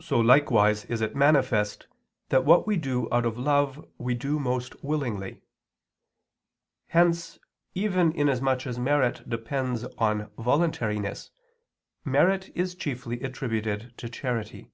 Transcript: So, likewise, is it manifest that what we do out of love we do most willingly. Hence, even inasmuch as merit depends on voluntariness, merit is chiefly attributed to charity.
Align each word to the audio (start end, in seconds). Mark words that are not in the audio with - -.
So, 0.00 0.18
likewise, 0.18 0.84
is 0.86 1.00
it 1.00 1.14
manifest 1.14 1.86
that 2.30 2.44
what 2.44 2.66
we 2.66 2.76
do 2.76 3.06
out 3.12 3.24
of 3.24 3.38
love 3.38 3.88
we 3.98 4.12
do 4.12 4.40
most 4.40 4.82
willingly. 4.82 5.42
Hence, 6.88 7.38
even 7.72 8.10
inasmuch 8.10 8.66
as 8.66 8.80
merit 8.80 9.28
depends 9.30 9.84
on 9.96 10.32
voluntariness, 10.36 11.30
merit 12.04 12.50
is 12.56 12.74
chiefly 12.74 13.20
attributed 13.22 13.96
to 13.98 14.08
charity. 14.08 14.72